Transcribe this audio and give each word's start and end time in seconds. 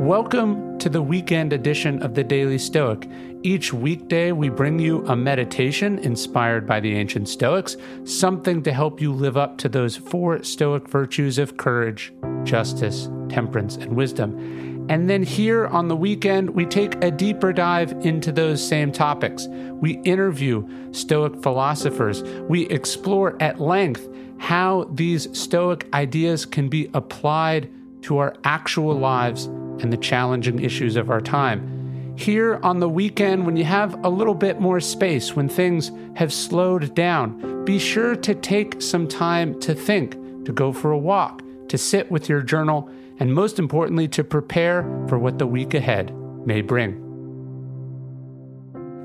Welcome 0.00 0.78
to 0.78 0.88
the 0.88 1.02
weekend 1.02 1.52
edition 1.52 2.02
of 2.02 2.14
the 2.14 2.24
Daily 2.24 2.56
Stoic. 2.56 3.06
Each 3.42 3.70
weekday, 3.70 4.32
we 4.32 4.48
bring 4.48 4.78
you 4.78 5.06
a 5.06 5.14
meditation 5.14 5.98
inspired 5.98 6.66
by 6.66 6.80
the 6.80 6.96
ancient 6.96 7.28
Stoics, 7.28 7.76
something 8.04 8.62
to 8.62 8.72
help 8.72 8.98
you 8.98 9.12
live 9.12 9.36
up 9.36 9.58
to 9.58 9.68
those 9.68 9.96
four 9.96 10.42
Stoic 10.42 10.88
virtues 10.88 11.36
of 11.36 11.58
courage, 11.58 12.14
justice, 12.44 13.10
temperance, 13.28 13.76
and 13.76 13.94
wisdom. 13.94 14.86
And 14.88 15.10
then 15.10 15.22
here 15.22 15.66
on 15.66 15.88
the 15.88 15.96
weekend, 15.96 16.48
we 16.48 16.64
take 16.64 17.04
a 17.04 17.10
deeper 17.10 17.52
dive 17.52 17.92
into 18.00 18.32
those 18.32 18.66
same 18.66 18.92
topics. 18.92 19.48
We 19.50 20.00
interview 20.04 20.66
Stoic 20.94 21.42
philosophers. 21.42 22.22
We 22.48 22.66
explore 22.68 23.36
at 23.42 23.60
length 23.60 24.08
how 24.38 24.88
these 24.94 25.28
Stoic 25.38 25.86
ideas 25.92 26.46
can 26.46 26.70
be 26.70 26.88
applied 26.94 27.70
to 28.00 28.16
our 28.16 28.34
actual 28.44 28.94
lives 28.94 29.50
and 29.82 29.92
the 29.92 29.96
challenging 29.96 30.60
issues 30.60 30.96
of 30.96 31.10
our 31.10 31.20
time. 31.20 32.14
Here 32.16 32.60
on 32.62 32.80
the 32.80 32.88
weekend, 32.88 33.46
when 33.46 33.56
you 33.56 33.64
have 33.64 34.04
a 34.04 34.08
little 34.08 34.34
bit 34.34 34.60
more 34.60 34.80
space, 34.80 35.34
when 35.34 35.48
things 35.48 35.90
have 36.16 36.32
slowed 36.32 36.94
down, 36.94 37.64
be 37.64 37.78
sure 37.78 38.14
to 38.16 38.34
take 38.34 38.82
some 38.82 39.08
time 39.08 39.58
to 39.60 39.74
think, 39.74 40.12
to 40.44 40.52
go 40.52 40.72
for 40.72 40.90
a 40.90 40.98
walk, 40.98 41.42
to 41.68 41.78
sit 41.78 42.10
with 42.10 42.28
your 42.28 42.42
journal, 42.42 42.90
and 43.18 43.32
most 43.32 43.58
importantly, 43.58 44.08
to 44.08 44.22
prepare 44.22 44.82
for 45.08 45.18
what 45.18 45.38
the 45.38 45.46
week 45.46 45.72
ahead 45.72 46.14
may 46.46 46.60
bring. 46.60 47.06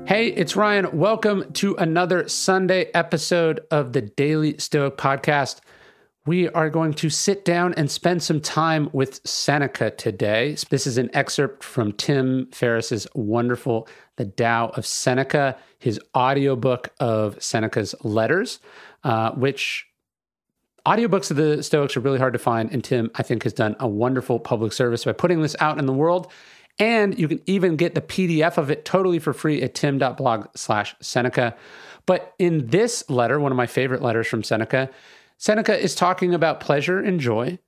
Hey, 0.06 0.28
it's 0.28 0.54
Ryan. 0.54 0.96
Welcome 0.96 1.52
to 1.54 1.74
another 1.76 2.28
Sunday 2.28 2.90
episode 2.94 3.60
of 3.70 3.92
the 3.92 4.02
Daily 4.02 4.56
Stoic 4.58 4.96
Podcast 4.96 5.60
we 6.26 6.48
are 6.48 6.68
going 6.68 6.92
to 6.92 7.08
sit 7.08 7.44
down 7.44 7.72
and 7.74 7.88
spend 7.88 8.22
some 8.22 8.40
time 8.40 8.90
with 8.92 9.20
Seneca 9.24 9.92
today. 9.92 10.56
This 10.70 10.86
is 10.86 10.98
an 10.98 11.08
excerpt 11.14 11.62
from 11.62 11.92
Tim 11.92 12.48
Ferriss's 12.50 13.06
wonderful 13.14 13.88
The 14.16 14.26
Tao 14.26 14.70
of 14.74 14.84
Seneca, 14.84 15.56
his 15.78 16.00
audiobook 16.16 16.92
of 16.98 17.40
Seneca's 17.42 17.94
letters, 18.02 18.58
uh, 19.04 19.30
which 19.32 19.86
audiobooks 20.84 21.30
of 21.30 21.36
the 21.36 21.62
Stoics 21.62 21.96
are 21.96 22.00
really 22.00 22.18
hard 22.18 22.32
to 22.32 22.40
find. 22.40 22.72
And 22.72 22.82
Tim, 22.82 23.10
I 23.14 23.22
think, 23.22 23.44
has 23.44 23.52
done 23.52 23.76
a 23.78 23.86
wonderful 23.86 24.40
public 24.40 24.72
service 24.72 25.04
by 25.04 25.12
putting 25.12 25.42
this 25.42 25.54
out 25.60 25.78
in 25.78 25.86
the 25.86 25.92
world. 25.92 26.30
And 26.78 27.18
you 27.18 27.28
can 27.28 27.40
even 27.46 27.76
get 27.76 27.94
the 27.94 28.02
PDF 28.02 28.58
of 28.58 28.70
it 28.70 28.84
totally 28.84 29.20
for 29.20 29.32
free 29.32 29.62
at 29.62 29.74
tim.blog 29.74 30.48
slash 30.56 30.94
Seneca. 31.00 31.56
But 32.04 32.34
in 32.38 32.66
this 32.66 33.08
letter, 33.08 33.38
one 33.40 33.52
of 33.52 33.56
my 33.56 33.66
favorite 33.66 34.02
letters 34.02 34.26
from 34.26 34.42
Seneca, 34.42 34.90
Seneca 35.38 35.78
is 35.78 35.94
talking 35.94 36.34
about 36.34 36.60
pleasure 36.60 36.98
and 36.98 37.20
joy, 37.20 37.58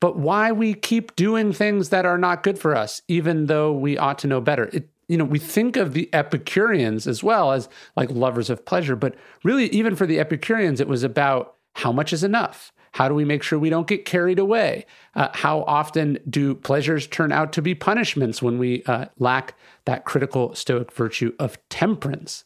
but 0.00 0.18
why 0.18 0.50
we 0.50 0.74
keep 0.74 1.14
doing 1.14 1.52
things 1.52 1.90
that 1.90 2.04
are 2.04 2.18
not 2.18 2.42
good 2.42 2.58
for 2.58 2.74
us, 2.74 3.00
even 3.08 3.46
though 3.46 3.72
we 3.72 3.96
ought 3.96 4.18
to 4.20 4.26
know 4.26 4.40
better. 4.40 4.68
It, 4.72 4.88
you 5.08 5.16
know, 5.16 5.24
we 5.24 5.38
think 5.38 5.76
of 5.76 5.92
the 5.92 6.08
Epicureans 6.12 7.06
as 7.06 7.22
well 7.22 7.52
as 7.52 7.68
like 7.96 8.10
lovers 8.10 8.50
of 8.50 8.64
pleasure, 8.64 8.96
but 8.96 9.14
really, 9.44 9.66
even 9.66 9.94
for 9.94 10.06
the 10.06 10.18
Epicureans, 10.18 10.80
it 10.80 10.88
was 10.88 11.02
about 11.02 11.54
how 11.74 11.92
much 11.92 12.12
is 12.12 12.24
enough. 12.24 12.72
How 12.92 13.08
do 13.08 13.14
we 13.14 13.24
make 13.24 13.42
sure 13.42 13.58
we 13.58 13.70
don't 13.70 13.86
get 13.86 14.04
carried 14.04 14.38
away? 14.38 14.84
Uh, 15.14 15.28
how 15.32 15.62
often 15.62 16.18
do 16.28 16.54
pleasures 16.54 17.06
turn 17.06 17.32
out 17.32 17.52
to 17.54 17.62
be 17.62 17.74
punishments 17.74 18.42
when 18.42 18.58
we 18.58 18.82
uh, 18.84 19.06
lack 19.18 19.54
that 19.86 20.04
critical 20.04 20.54
Stoic 20.54 20.92
virtue 20.92 21.34
of 21.38 21.58
temperance? 21.70 22.44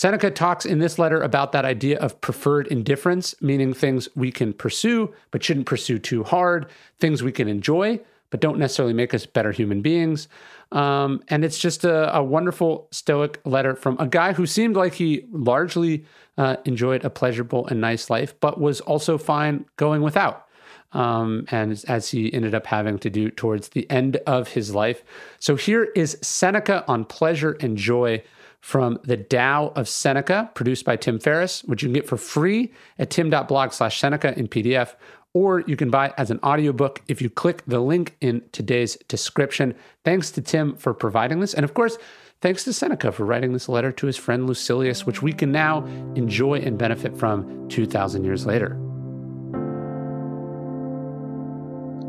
Seneca 0.00 0.30
talks 0.30 0.64
in 0.64 0.78
this 0.78 0.98
letter 0.98 1.20
about 1.20 1.52
that 1.52 1.66
idea 1.66 1.98
of 1.98 2.18
preferred 2.22 2.66
indifferents, 2.68 3.34
meaning 3.42 3.74
things 3.74 4.08
we 4.14 4.32
can 4.32 4.54
pursue 4.54 5.12
but 5.30 5.44
shouldn't 5.44 5.66
pursue 5.66 5.98
too 5.98 6.24
hard, 6.24 6.64
things 6.98 7.22
we 7.22 7.32
can 7.32 7.48
enjoy 7.48 8.00
but 8.30 8.40
don't 8.40 8.58
necessarily 8.58 8.94
make 8.94 9.12
us 9.12 9.26
better 9.26 9.52
human 9.52 9.82
beings. 9.82 10.26
Um, 10.72 11.22
and 11.28 11.44
it's 11.44 11.58
just 11.58 11.84
a, 11.84 12.16
a, 12.16 12.22
wonderful 12.22 12.88
Stoic 12.92 13.40
letter 13.44 13.74
from 13.74 13.98
a 13.98 14.06
guy 14.06 14.32
who 14.32 14.46
seemed 14.46 14.74
like 14.74 14.94
he 14.94 15.26
largely 15.32 16.06
uh, 16.38 16.56
enjoyed 16.64 17.04
a 17.04 17.10
pleasurable 17.10 17.66
and 17.66 17.78
nice 17.78 18.08
life, 18.08 18.32
but 18.40 18.58
was 18.58 18.80
also 18.80 19.18
fine 19.18 19.66
going 19.76 20.00
without. 20.00 20.46
Um, 20.92 21.44
and 21.50 21.84
as 21.88 22.10
he 22.10 22.32
ended 22.32 22.54
up 22.54 22.66
having 22.66 22.98
to 23.00 23.10
do 23.10 23.30
towards 23.30 23.70
the 23.70 23.88
end 23.90 24.16
of 24.26 24.48
his 24.48 24.74
life. 24.74 25.04
So 25.40 25.56
here 25.56 25.90
is 25.94 26.16
Seneca 26.22 26.84
on 26.88 27.04
pleasure 27.04 27.58
and 27.60 27.76
joy 27.76 28.22
from 28.60 28.98
the 29.04 29.16
Tao 29.16 29.72
of 29.74 29.88
Seneca, 29.88 30.50
produced 30.54 30.84
by 30.84 30.96
Tim 30.96 31.18
Ferriss, 31.18 31.64
which 31.64 31.82
you 31.82 31.88
can 31.88 31.94
get 31.94 32.08
for 32.08 32.16
free 32.16 32.72
at 32.98 33.10
tim.blog 33.10 33.72
slash 33.72 33.98
Seneca 33.98 34.38
in 34.38 34.48
PDF, 34.48 34.94
or 35.32 35.60
you 35.60 35.76
can 35.76 35.90
buy 35.90 36.06
it 36.06 36.14
as 36.18 36.30
an 36.30 36.40
audiobook 36.42 37.02
if 37.08 37.22
you 37.22 37.30
click 37.30 37.62
the 37.66 37.80
link 37.80 38.16
in 38.20 38.42
today's 38.52 38.96
description. 39.08 39.74
Thanks 40.04 40.30
to 40.32 40.42
Tim 40.42 40.74
for 40.74 40.92
providing 40.92 41.40
this. 41.40 41.54
And 41.54 41.64
of 41.64 41.74
course, 41.74 41.98
thanks 42.40 42.64
to 42.64 42.72
Seneca 42.72 43.12
for 43.12 43.24
writing 43.24 43.52
this 43.52 43.68
letter 43.68 43.92
to 43.92 44.06
his 44.06 44.16
friend 44.16 44.48
Lucilius, 44.48 45.06
which 45.06 45.22
we 45.22 45.32
can 45.32 45.52
now 45.52 45.84
enjoy 46.14 46.58
and 46.58 46.76
benefit 46.76 47.16
from 47.16 47.68
2,000 47.68 48.24
years 48.24 48.44
later. 48.44 48.76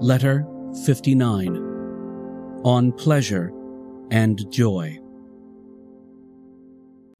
Letter 0.01 0.45
59 0.83 1.55
On 2.63 2.91
Pleasure 2.91 3.53
and 4.09 4.43
Joy. 4.51 5.00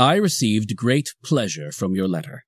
I 0.00 0.14
received 0.14 0.76
great 0.76 1.10
pleasure 1.22 1.70
from 1.70 1.94
your 1.94 2.08
letter. 2.08 2.46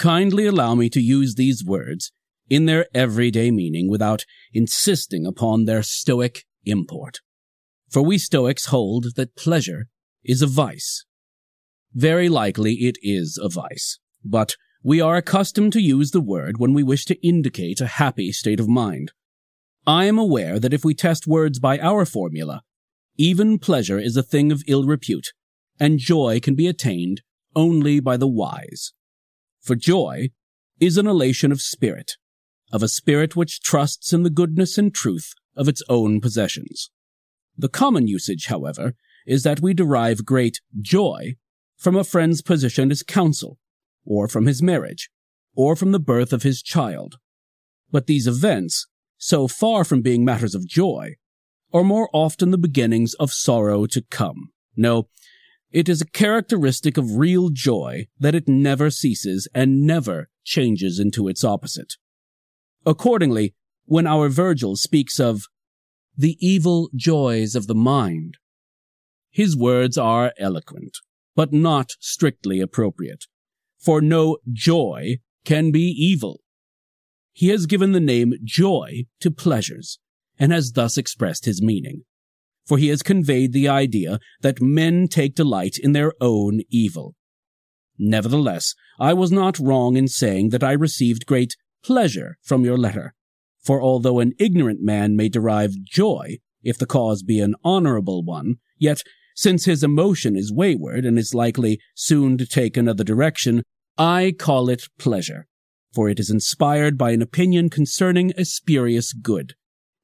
Kindly 0.00 0.46
allow 0.46 0.74
me 0.74 0.90
to 0.90 1.00
use 1.00 1.36
these 1.36 1.64
words 1.64 2.10
in 2.50 2.66
their 2.66 2.86
everyday 2.92 3.52
meaning 3.52 3.88
without 3.88 4.24
insisting 4.52 5.24
upon 5.24 5.64
their 5.64 5.84
Stoic 5.84 6.42
import. 6.64 7.20
For 7.88 8.02
we 8.02 8.18
Stoics 8.18 8.66
hold 8.66 9.14
that 9.14 9.36
pleasure 9.36 9.86
is 10.24 10.42
a 10.42 10.48
vice. 10.48 11.04
Very 11.94 12.28
likely 12.28 12.72
it 12.72 12.96
is 13.00 13.38
a 13.40 13.48
vice, 13.48 14.00
but 14.24 14.56
we 14.82 15.00
are 15.00 15.14
accustomed 15.14 15.72
to 15.74 15.80
use 15.80 16.10
the 16.10 16.20
word 16.20 16.58
when 16.58 16.74
we 16.74 16.82
wish 16.82 17.04
to 17.04 17.24
indicate 17.24 17.80
a 17.80 17.86
happy 18.02 18.32
state 18.32 18.58
of 18.58 18.68
mind. 18.68 19.12
I 19.86 20.06
am 20.06 20.18
aware 20.18 20.58
that 20.58 20.74
if 20.74 20.84
we 20.84 20.94
test 20.94 21.28
words 21.28 21.60
by 21.60 21.78
our 21.78 22.04
formula, 22.04 22.62
even 23.16 23.60
pleasure 23.60 24.00
is 24.00 24.16
a 24.16 24.22
thing 24.24 24.50
of 24.50 24.64
ill 24.66 24.84
repute, 24.84 25.28
and 25.78 25.98
joy 25.98 26.40
can 26.40 26.54
be 26.54 26.66
attained 26.66 27.22
only 27.54 28.00
by 28.00 28.16
the 28.16 28.28
wise. 28.28 28.92
For 29.60 29.74
joy 29.74 30.30
is 30.80 30.96
an 30.96 31.06
elation 31.06 31.52
of 31.52 31.60
spirit, 31.60 32.12
of 32.72 32.82
a 32.82 32.88
spirit 32.88 33.36
which 33.36 33.60
trusts 33.60 34.12
in 34.12 34.22
the 34.22 34.30
goodness 34.30 34.78
and 34.78 34.94
truth 34.94 35.32
of 35.56 35.68
its 35.68 35.82
own 35.88 36.20
possessions. 36.20 36.90
The 37.56 37.68
common 37.68 38.08
usage, 38.08 38.46
however, 38.46 38.94
is 39.26 39.42
that 39.42 39.60
we 39.60 39.74
derive 39.74 40.24
great 40.24 40.60
joy 40.80 41.34
from 41.76 41.96
a 41.96 42.04
friend's 42.04 42.42
position 42.42 42.90
as 42.90 43.02
counsel, 43.02 43.58
or 44.04 44.28
from 44.28 44.46
his 44.46 44.62
marriage, 44.62 45.10
or 45.54 45.76
from 45.76 45.92
the 45.92 46.00
birth 46.00 46.32
of 46.32 46.42
his 46.42 46.62
child. 46.62 47.16
But 47.90 48.06
these 48.06 48.26
events 48.26 48.86
so 49.22 49.46
far 49.46 49.84
from 49.84 50.02
being 50.02 50.24
matters 50.24 50.52
of 50.52 50.66
joy, 50.66 51.14
are 51.72 51.84
more 51.84 52.10
often 52.12 52.50
the 52.50 52.58
beginnings 52.58 53.14
of 53.14 53.32
sorrow 53.32 53.86
to 53.86 54.02
come. 54.10 54.50
No, 54.76 55.08
it 55.72 55.88
is 55.88 56.00
a 56.00 56.06
characteristic 56.06 56.96
of 56.96 57.16
real 57.16 57.48
joy 57.48 58.06
that 58.18 58.34
it 58.34 58.46
never 58.46 58.90
ceases 58.90 59.48
and 59.54 59.82
never 59.82 60.28
changes 60.44 60.98
into 60.98 61.28
its 61.28 61.42
opposite. 61.42 61.94
Accordingly, 62.84 63.54
when 63.84 64.06
our 64.06 64.28
Virgil 64.28 64.76
speaks 64.76 65.18
of 65.18 65.42
the 66.16 66.36
evil 66.40 66.90
joys 66.94 67.54
of 67.54 67.66
the 67.66 67.74
mind, 67.74 68.36
his 69.30 69.56
words 69.56 69.96
are 69.96 70.32
eloquent, 70.38 70.98
but 71.34 71.52
not 71.52 71.90
strictly 72.00 72.60
appropriate, 72.60 73.24
for 73.78 74.00
no 74.00 74.36
joy 74.52 75.16
can 75.44 75.70
be 75.70 75.84
evil. 75.84 76.40
He 77.32 77.48
has 77.48 77.64
given 77.64 77.92
the 77.92 78.00
name 78.00 78.34
joy 78.44 79.04
to 79.20 79.30
pleasures, 79.30 79.98
and 80.38 80.52
has 80.52 80.72
thus 80.72 80.98
expressed 80.98 81.46
his 81.46 81.62
meaning. 81.62 82.02
For 82.66 82.78
he 82.78 82.88
has 82.88 83.02
conveyed 83.02 83.52
the 83.52 83.68
idea 83.68 84.20
that 84.40 84.62
men 84.62 85.08
take 85.08 85.34
delight 85.34 85.76
in 85.78 85.92
their 85.92 86.12
own 86.20 86.60
evil. 86.70 87.14
Nevertheless, 87.98 88.74
I 88.98 89.12
was 89.14 89.30
not 89.30 89.58
wrong 89.58 89.96
in 89.96 90.08
saying 90.08 90.50
that 90.50 90.64
I 90.64 90.72
received 90.72 91.26
great 91.26 91.56
pleasure 91.84 92.38
from 92.42 92.64
your 92.64 92.78
letter. 92.78 93.14
For 93.62 93.80
although 93.80 94.20
an 94.20 94.32
ignorant 94.38 94.80
man 94.80 95.16
may 95.16 95.28
derive 95.28 95.82
joy, 95.84 96.38
if 96.62 96.78
the 96.78 96.86
cause 96.86 97.22
be 97.22 97.40
an 97.40 97.54
honorable 97.64 98.24
one, 98.24 98.56
yet, 98.78 99.02
since 99.34 99.64
his 99.64 99.82
emotion 99.82 100.36
is 100.36 100.52
wayward 100.52 101.04
and 101.04 101.18
is 101.18 101.34
likely 101.34 101.80
soon 101.94 102.36
to 102.38 102.46
take 102.46 102.76
another 102.76 103.04
direction, 103.04 103.62
I 103.98 104.34
call 104.38 104.68
it 104.68 104.88
pleasure, 104.98 105.46
for 105.92 106.08
it 106.08 106.18
is 106.18 106.30
inspired 106.30 106.98
by 106.98 107.12
an 107.12 107.22
opinion 107.22 107.70
concerning 107.70 108.32
a 108.36 108.44
spurious 108.44 109.12
good. 109.12 109.54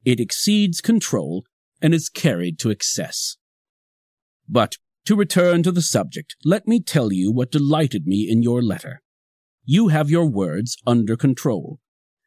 It 0.04 0.20
exceeds 0.20 0.80
control 0.80 1.44
and 1.80 1.94
is 1.94 2.08
carried 2.08 2.58
to 2.60 2.70
excess. 2.70 3.36
But 4.48 4.76
to 5.06 5.16
return 5.16 5.62
to 5.62 5.72
the 5.72 5.82
subject, 5.82 6.36
let 6.44 6.66
me 6.66 6.80
tell 6.80 7.12
you 7.12 7.32
what 7.32 7.50
delighted 7.50 8.06
me 8.06 8.28
in 8.28 8.42
your 8.42 8.62
letter. 8.62 9.02
You 9.64 9.88
have 9.88 10.10
your 10.10 10.26
words 10.26 10.76
under 10.86 11.16
control. 11.16 11.78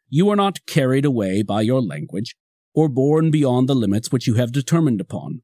You 0.09 0.30
are 0.30 0.36
not 0.36 0.65
carried 0.65 1.06
away 1.06 1.42
by 1.42 1.62
your 1.62 1.81
language, 1.81 2.36
or 2.74 2.89
borne 2.89 3.31
beyond 3.31 3.68
the 3.68 3.75
limits 3.75 4.12
which 4.12 4.27
you 4.27 4.36
have 4.36 4.51
determined 4.51 5.01
upon. 5.01 5.42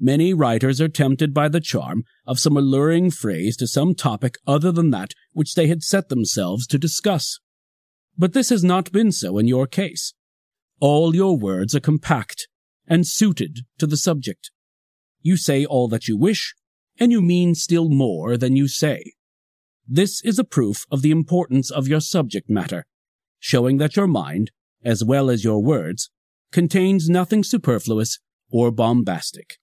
Many 0.00 0.32
writers 0.32 0.80
are 0.80 0.88
tempted 0.88 1.34
by 1.34 1.48
the 1.48 1.60
charm 1.60 2.04
of 2.26 2.38
some 2.38 2.56
alluring 2.56 3.10
phrase 3.10 3.56
to 3.56 3.66
some 3.66 3.94
topic 3.94 4.36
other 4.46 4.70
than 4.70 4.90
that 4.90 5.12
which 5.32 5.54
they 5.54 5.66
had 5.66 5.82
set 5.82 6.08
themselves 6.08 6.66
to 6.68 6.78
discuss. 6.78 7.40
But 8.16 8.32
this 8.32 8.50
has 8.50 8.62
not 8.62 8.92
been 8.92 9.10
so 9.10 9.38
in 9.38 9.48
your 9.48 9.66
case. 9.66 10.14
All 10.80 11.14
your 11.14 11.36
words 11.36 11.74
are 11.74 11.80
compact 11.80 12.46
and 12.88 13.06
suited 13.06 13.60
to 13.78 13.86
the 13.86 13.96
subject. 13.96 14.50
You 15.22 15.36
say 15.36 15.64
all 15.64 15.88
that 15.88 16.08
you 16.08 16.16
wish, 16.16 16.54
and 16.98 17.12
you 17.12 17.20
mean 17.20 17.54
still 17.54 17.88
more 17.88 18.36
than 18.36 18.56
you 18.56 18.66
say. 18.66 19.12
This 19.86 20.22
is 20.24 20.38
a 20.38 20.44
proof 20.44 20.84
of 20.90 21.02
the 21.02 21.10
importance 21.10 21.70
of 21.70 21.88
your 21.88 22.00
subject 22.00 22.50
matter, 22.50 22.86
showing 23.38 23.76
that 23.78 23.96
your 23.96 24.06
mind, 24.06 24.50
as 24.84 25.04
well 25.04 25.30
as 25.30 25.44
your 25.44 25.62
words, 25.62 26.10
contains 26.52 27.08
nothing 27.08 27.44
superfluous 27.44 28.18
or 28.50 28.70
bombastic. 28.70 29.58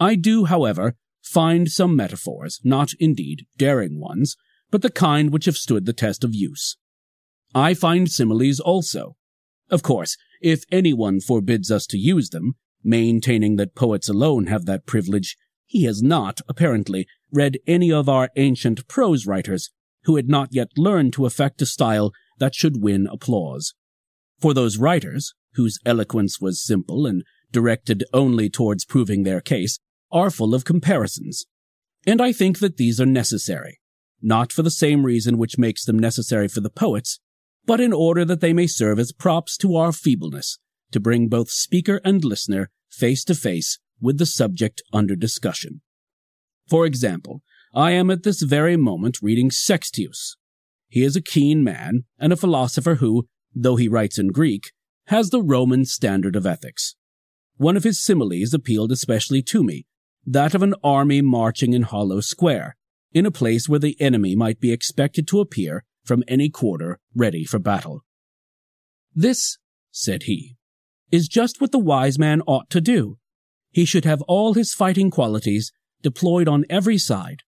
I 0.00 0.14
do, 0.14 0.44
however, 0.44 0.94
find 1.22 1.70
some 1.70 1.96
metaphors, 1.96 2.60
not 2.64 2.92
indeed 3.00 3.46
daring 3.56 4.00
ones, 4.00 4.36
but 4.70 4.82
the 4.82 4.90
kind 4.90 5.32
which 5.32 5.46
have 5.46 5.56
stood 5.56 5.86
the 5.86 5.92
test 5.92 6.24
of 6.24 6.34
use. 6.34 6.76
I 7.54 7.74
find 7.74 8.10
similes 8.10 8.60
also. 8.60 9.16
Of 9.70 9.82
course, 9.82 10.16
if 10.40 10.64
anyone 10.70 11.20
forbids 11.20 11.70
us 11.70 11.86
to 11.88 11.98
use 11.98 12.30
them, 12.30 12.54
maintaining 12.82 13.56
that 13.56 13.74
poets 13.74 14.08
alone 14.08 14.46
have 14.46 14.64
that 14.66 14.86
privilege, 14.86 15.36
he 15.66 15.84
has 15.84 16.02
not, 16.02 16.40
apparently, 16.48 17.06
read 17.32 17.58
any 17.66 17.92
of 17.92 18.08
our 18.08 18.30
ancient 18.36 18.88
prose 18.88 19.26
writers 19.26 19.70
who 20.04 20.16
had 20.16 20.28
not 20.28 20.48
yet 20.52 20.68
learned 20.76 21.12
to 21.12 21.26
affect 21.26 21.60
a 21.60 21.66
style 21.66 22.12
that 22.38 22.54
should 22.54 22.82
win 22.82 23.06
applause. 23.10 23.74
For 24.40 24.54
those 24.54 24.78
writers, 24.78 25.34
whose 25.54 25.78
eloquence 25.84 26.40
was 26.40 26.64
simple 26.64 27.06
and 27.06 27.24
directed 27.52 28.04
only 28.12 28.48
towards 28.48 28.84
proving 28.84 29.24
their 29.24 29.40
case, 29.40 29.78
are 30.10 30.30
full 30.30 30.54
of 30.54 30.64
comparisons. 30.64 31.44
And 32.06 32.22
I 32.22 32.32
think 32.32 32.60
that 32.60 32.76
these 32.76 33.00
are 33.00 33.06
necessary, 33.06 33.80
not 34.22 34.52
for 34.52 34.62
the 34.62 34.70
same 34.70 35.04
reason 35.04 35.36
which 35.36 35.58
makes 35.58 35.84
them 35.84 35.98
necessary 35.98 36.48
for 36.48 36.60
the 36.60 36.70
poets, 36.70 37.20
but 37.68 37.80
in 37.80 37.92
order 37.92 38.24
that 38.24 38.40
they 38.40 38.54
may 38.54 38.66
serve 38.66 38.98
as 38.98 39.12
props 39.12 39.54
to 39.58 39.76
our 39.76 39.92
feebleness, 39.92 40.58
to 40.90 40.98
bring 40.98 41.28
both 41.28 41.50
speaker 41.50 42.00
and 42.02 42.24
listener 42.24 42.70
face 42.88 43.22
to 43.22 43.34
face 43.34 43.78
with 44.00 44.16
the 44.16 44.24
subject 44.24 44.80
under 44.90 45.14
discussion. 45.14 45.82
For 46.66 46.86
example, 46.86 47.42
I 47.74 47.90
am 47.90 48.10
at 48.10 48.22
this 48.22 48.40
very 48.40 48.78
moment 48.78 49.18
reading 49.20 49.50
Sextius. 49.50 50.36
He 50.88 51.04
is 51.04 51.14
a 51.14 51.20
keen 51.20 51.62
man 51.62 52.04
and 52.18 52.32
a 52.32 52.36
philosopher 52.36 52.94
who, 52.94 53.28
though 53.54 53.76
he 53.76 53.86
writes 53.86 54.18
in 54.18 54.28
Greek, 54.28 54.72
has 55.08 55.28
the 55.28 55.42
Roman 55.42 55.84
standard 55.84 56.36
of 56.36 56.46
ethics. 56.46 56.94
One 57.58 57.76
of 57.76 57.84
his 57.84 58.02
similes 58.02 58.54
appealed 58.54 58.92
especially 58.92 59.42
to 59.42 59.62
me, 59.62 59.84
that 60.26 60.54
of 60.54 60.62
an 60.62 60.74
army 60.82 61.20
marching 61.20 61.74
in 61.74 61.82
hollow 61.82 62.20
square, 62.20 62.76
in 63.12 63.26
a 63.26 63.30
place 63.30 63.68
where 63.68 63.78
the 63.78 64.00
enemy 64.00 64.34
might 64.34 64.58
be 64.58 64.72
expected 64.72 65.28
to 65.28 65.40
appear 65.40 65.84
from 66.08 66.24
any 66.26 66.48
quarter 66.48 66.98
ready 67.14 67.44
for 67.44 67.60
battle. 67.60 68.02
This, 69.14 69.58
said 69.92 70.24
he, 70.24 70.56
is 71.12 71.28
just 71.28 71.60
what 71.60 71.70
the 71.70 71.78
wise 71.78 72.18
man 72.18 72.42
ought 72.46 72.70
to 72.70 72.80
do. 72.80 73.18
He 73.70 73.84
should 73.84 74.04
have 74.04 74.22
all 74.22 74.54
his 74.54 74.74
fighting 74.74 75.10
qualities 75.10 75.70
deployed 76.02 76.48
on 76.48 76.64
every 76.70 76.98
side, 76.98 77.42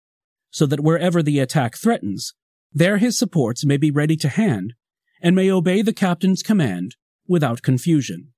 so 0.50 0.66
that 0.66 0.80
wherever 0.80 1.22
the 1.22 1.38
attack 1.38 1.76
threatens, 1.76 2.34
there 2.72 2.98
his 2.98 3.18
supports 3.18 3.64
may 3.64 3.76
be 3.76 3.90
ready 3.90 4.16
to 4.16 4.28
hand, 4.28 4.74
and 5.22 5.34
may 5.34 5.50
obey 5.50 5.82
the 5.82 5.92
captain's 5.92 6.42
command 6.42 6.96
without 7.26 7.62
confusion. 7.62 8.32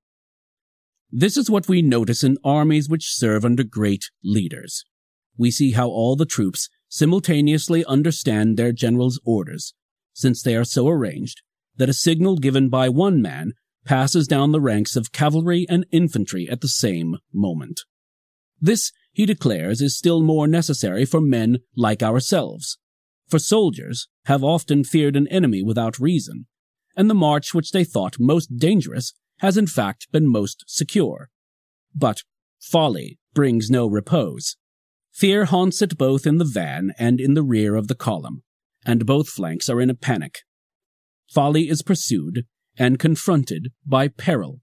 This 1.11 1.37
is 1.37 1.51
what 1.51 1.69
we 1.69 1.83
notice 1.83 2.25
in 2.25 2.39
armies 2.45 2.89
which 2.89 3.15
serve 3.15 3.45
under 3.45 3.65
great 3.65 4.11
leaders. 4.25 4.85
We 5.37 5.51
see 5.51 5.73
how 5.73 5.89
all 5.89 6.17
the 6.17 6.27
troops 6.27 6.69
simultaneously 6.89 7.85
understand 7.87 8.57
their 8.57 8.73
general's 8.73 9.21
orders, 9.25 9.75
since 10.13 10.43
they 10.43 10.57
are 10.57 10.65
so 10.65 10.89
arranged 10.89 11.43
that 11.77 11.89
a 11.89 11.95
signal 11.95 12.37
given 12.37 12.69
by 12.69 12.89
one 12.89 13.23
man 13.23 13.53
passes 13.85 14.29
down 14.29 14.53
the 14.53 14.61
ranks 14.61 14.97
of 14.97 15.13
cavalry 15.13 15.67
and 15.69 15.87
infantry 15.91 16.49
at 16.49 16.61
the 16.61 16.69
same 16.69 17.17
moment. 17.33 17.81
This, 18.61 18.93
he 19.13 19.27
declares, 19.27 19.81
is 19.81 19.97
still 19.97 20.23
more 20.23 20.47
necessary 20.47 21.05
for 21.05 21.21
men 21.21 21.59
like 21.77 22.03
ourselves. 22.03 22.79
For 23.29 23.39
soldiers 23.39 24.09
have 24.27 24.45
often 24.45 24.85
feared 24.85 25.17
an 25.17 25.27
enemy 25.29 25.63
without 25.63 25.99
reason, 25.99 26.47
and 26.97 27.11
the 27.11 27.15
march 27.15 27.55
which 27.55 27.73
they 27.73 27.85
thought 27.85 28.21
most 28.21 28.57
dangerous 28.57 29.15
has 29.39 29.57
in 29.57 29.67
fact 29.67 30.07
been 30.13 30.29
most 30.29 30.65
secure. 30.69 31.31
But 31.95 32.23
folly 32.61 33.19
brings 33.35 33.71
no 33.71 33.87
repose. 33.87 34.57
Fear 35.11 35.47
haunts 35.47 35.83
it 35.83 35.99
both 35.99 36.27
in 36.27 36.39
the 36.39 36.45
van 36.45 36.93
and 36.99 37.21
in 37.21 37.35
the 37.35 37.43
rear 37.43 37.75
of 37.75 37.89
the 37.89 37.95
column, 37.95 38.43
and 38.85 39.07
both 39.07 39.29
flanks 39.29 39.69
are 39.69 39.81
in 39.81 39.91
a 39.91 39.95
panic. 39.95 40.41
Folly 41.29 41.69
is 41.69 41.83
pursued 41.83 42.45
and 42.77 42.99
confronted 42.99 43.73
by 43.87 44.09
peril. 44.09 44.61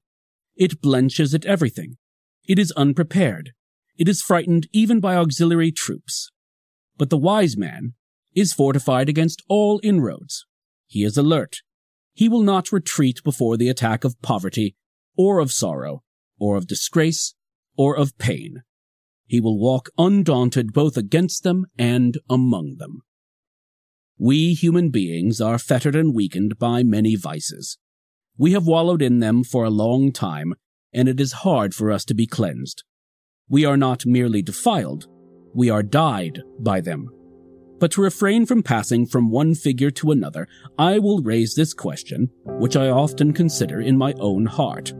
It 0.55 0.81
blenches 0.81 1.33
at 1.33 1.45
everything. 1.45 1.97
It 2.47 2.59
is 2.59 2.71
unprepared. 2.73 3.51
It 3.97 4.07
is 4.07 4.21
frightened 4.21 4.67
even 4.73 4.99
by 4.99 5.15
auxiliary 5.15 5.71
troops. 5.71 6.31
But 6.97 7.09
the 7.09 7.17
wise 7.17 7.55
man 7.55 7.93
is 8.35 8.53
fortified 8.53 9.09
against 9.09 9.43
all 9.47 9.79
inroads. 9.83 10.45
He 10.87 11.03
is 11.03 11.17
alert. 11.17 11.57
He 12.13 12.27
will 12.27 12.41
not 12.41 12.71
retreat 12.71 13.23
before 13.23 13.57
the 13.57 13.69
attack 13.69 14.03
of 14.03 14.21
poverty, 14.21 14.75
or 15.17 15.39
of 15.39 15.51
sorrow, 15.51 16.03
or 16.39 16.55
of 16.55 16.67
disgrace, 16.67 17.35
or 17.77 17.95
of 17.95 18.17
pain. 18.17 18.63
He 19.25 19.39
will 19.39 19.59
walk 19.59 19.89
undaunted 19.97 20.73
both 20.73 20.97
against 20.97 21.43
them 21.43 21.67
and 21.77 22.17
among 22.29 22.77
them. 22.77 23.03
We 24.21 24.53
human 24.53 24.89
beings 24.89 25.39
are 25.39 25.57
fettered 25.57 25.95
and 25.95 26.13
weakened 26.13 26.59
by 26.59 26.83
many 26.83 27.15
vices. 27.15 27.77
We 28.37 28.51
have 28.51 28.67
wallowed 28.67 29.01
in 29.01 29.19
them 29.19 29.45
for 29.45 29.63
a 29.63 29.69
long 29.69 30.11
time, 30.11 30.55
and 30.93 31.07
it 31.07 31.21
is 31.21 31.31
hard 31.47 31.73
for 31.73 31.89
us 31.89 32.03
to 32.05 32.13
be 32.13 32.27
cleansed. 32.27 32.83
We 33.47 33.63
are 33.63 33.77
not 33.77 34.05
merely 34.05 34.41
defiled, 34.41 35.07
we 35.53 35.69
are 35.69 35.81
dyed 35.81 36.41
by 36.59 36.81
them. 36.81 37.09
But 37.79 37.91
to 37.91 38.01
refrain 38.01 38.45
from 38.45 38.61
passing 38.61 39.05
from 39.05 39.31
one 39.31 39.55
figure 39.55 39.91
to 39.91 40.11
another, 40.11 40.49
I 40.77 40.99
will 40.99 41.21
raise 41.21 41.55
this 41.55 41.73
question, 41.73 42.29
which 42.43 42.75
I 42.75 42.89
often 42.89 43.31
consider 43.31 43.79
in 43.79 43.97
my 43.97 44.13
own 44.19 44.47
heart. 44.47 44.91